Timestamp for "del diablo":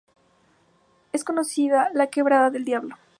2.49-2.95